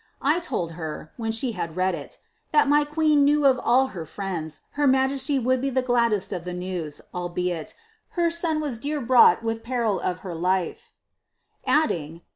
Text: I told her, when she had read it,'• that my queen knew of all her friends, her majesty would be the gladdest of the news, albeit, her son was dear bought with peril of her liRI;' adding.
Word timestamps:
I 0.23 0.39
told 0.39 0.71
her, 0.71 1.11
when 1.15 1.31
she 1.31 1.51
had 1.51 1.75
read 1.75 1.93
it,'• 1.93 2.17
that 2.53 2.67
my 2.67 2.83
queen 2.83 3.23
knew 3.23 3.45
of 3.45 3.59
all 3.63 3.89
her 3.93 4.03
friends, 4.03 4.61
her 4.71 4.87
majesty 4.87 5.37
would 5.37 5.61
be 5.61 5.69
the 5.69 5.83
gladdest 5.83 6.33
of 6.33 6.43
the 6.43 6.53
news, 6.55 7.01
albeit, 7.13 7.75
her 8.17 8.31
son 8.31 8.59
was 8.59 8.79
dear 8.79 8.99
bought 8.99 9.43
with 9.43 9.61
peril 9.63 9.99
of 9.99 10.21
her 10.21 10.33
liRI;' 10.33 10.79
adding. 11.67 12.23